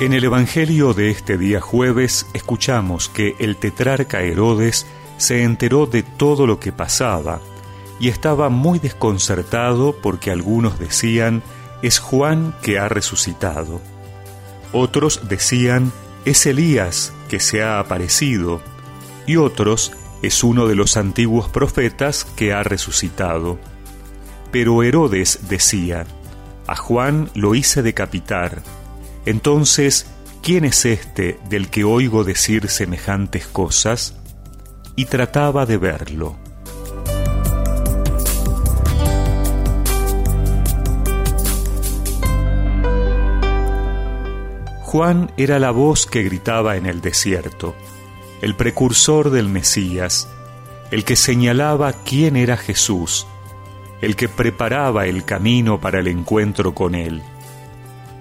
[0.00, 4.86] En el Evangelio de este día jueves escuchamos que el tetrarca Herodes
[5.16, 7.40] se enteró de todo lo que pasaba
[7.98, 11.42] y estaba muy desconcertado porque algunos decían
[11.82, 13.80] es Juan que ha resucitado.
[14.72, 15.90] Otros decían
[16.24, 18.60] es Elías que se ha aparecido
[19.26, 19.90] y otros
[20.22, 23.58] es uno de los antiguos profetas que ha resucitado.
[24.52, 26.06] Pero Herodes decía,
[26.68, 28.62] a Juan lo hice decapitar
[29.28, 30.06] entonces,
[30.42, 34.14] ¿quién es este del que oigo decir semejantes cosas?
[34.96, 36.38] Y trataba de verlo.
[44.80, 47.74] Juan era la voz que gritaba en el desierto,
[48.40, 50.26] el precursor del Mesías,
[50.90, 53.26] el que señalaba quién era Jesús,
[54.00, 57.22] el que preparaba el camino para el encuentro con él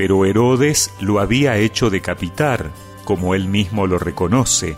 [0.00, 2.70] pero Herodes lo había hecho decapitar,
[3.04, 4.74] como él mismo lo reconoce.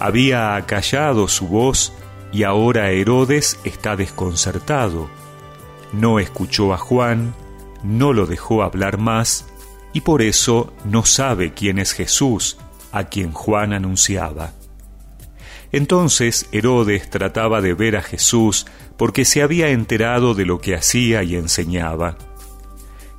[0.00, 1.92] Había acallado su voz
[2.32, 5.08] y ahora Herodes está desconcertado.
[5.92, 7.36] No escuchó a Juan,
[7.84, 9.46] no lo dejó hablar más
[9.92, 12.58] y por eso no sabe quién es Jesús,
[12.90, 14.54] a quien Juan anunciaba.
[15.70, 21.22] Entonces Herodes trataba de ver a Jesús porque se había enterado de lo que hacía
[21.22, 22.16] y enseñaba.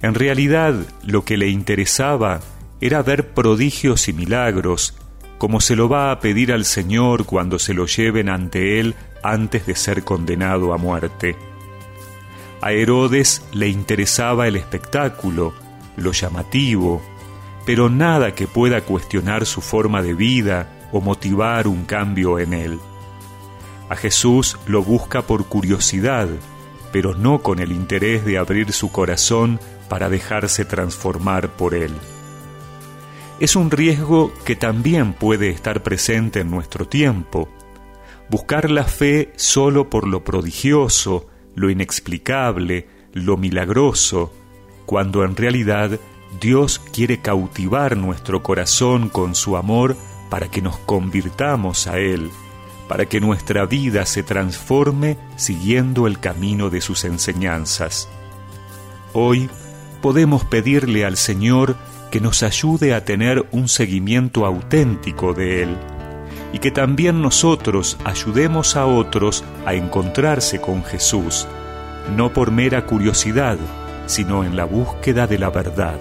[0.04, 2.42] En realidad, lo que le interesaba
[2.82, 4.96] era ver prodigios y milagros,
[5.38, 9.66] como se lo va a pedir al Señor cuando se lo lleven ante Él antes
[9.66, 11.38] de ser condenado a muerte.
[12.60, 15.54] A Herodes le interesaba el espectáculo,
[15.96, 17.02] lo llamativo,
[17.66, 22.80] pero nada que pueda cuestionar su forma de vida o motivar un cambio en él.
[23.90, 26.28] A Jesús lo busca por curiosidad,
[26.92, 31.94] pero no con el interés de abrir su corazón para dejarse transformar por Él.
[33.40, 37.50] Es un riesgo que también puede estar presente en nuestro tiempo.
[38.30, 44.32] Buscar la fe solo por lo prodigioso, lo inexplicable, lo milagroso,
[44.86, 46.00] cuando en realidad
[46.40, 49.96] Dios quiere cautivar nuestro corazón con su amor
[50.30, 52.32] para que nos convirtamos a Él,
[52.88, 58.10] para que nuestra vida se transforme siguiendo el camino de sus enseñanzas.
[59.14, 59.50] Hoy
[60.04, 61.78] podemos pedirle al Señor
[62.12, 65.78] que nos ayude a tener un seguimiento auténtico de Él
[66.52, 71.48] y que también nosotros ayudemos a otros a encontrarse con Jesús,
[72.18, 73.58] no por mera curiosidad,
[74.06, 75.98] sino en la búsqueda de la verdad.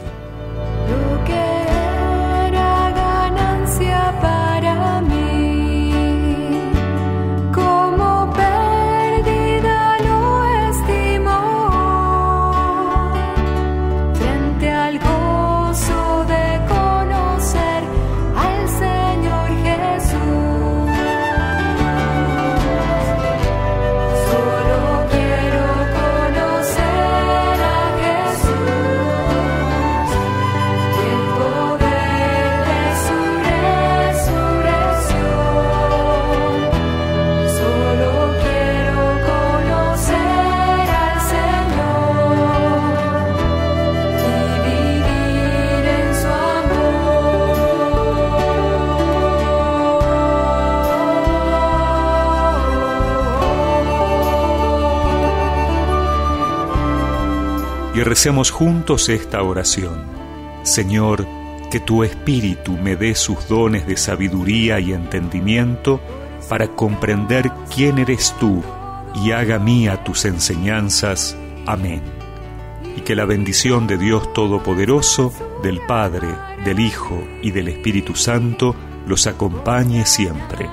[58.05, 60.05] Recemos juntos esta oración.
[60.63, 61.27] Señor,
[61.71, 66.01] que tu Espíritu me dé sus dones de sabiduría y entendimiento
[66.49, 68.63] para comprender quién eres tú
[69.23, 71.37] y haga mía tus enseñanzas.
[71.67, 72.03] Amén.
[72.97, 75.33] Y que la bendición de Dios Todopoderoso,
[75.63, 76.29] del Padre,
[76.65, 78.75] del Hijo y del Espíritu Santo
[79.07, 80.69] los acompañe siempre